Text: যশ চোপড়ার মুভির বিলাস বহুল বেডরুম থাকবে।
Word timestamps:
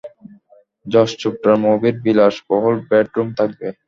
যশ 0.85 1.09
চোপড়ার 1.21 1.57
মুভির 1.63 1.95
বিলাস 2.05 2.35
বহুল 2.49 2.75
বেডরুম 2.89 3.27
থাকবে। 3.39 3.67